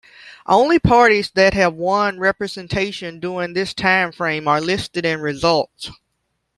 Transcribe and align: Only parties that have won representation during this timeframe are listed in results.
Only 0.47 0.79
parties 0.79 1.29
that 1.35 1.53
have 1.53 1.75
won 1.75 2.17
representation 2.17 3.19
during 3.19 3.53
this 3.53 3.71
timeframe 3.75 4.47
are 4.47 4.59
listed 4.59 5.05
in 5.05 5.21
results. 5.21 5.91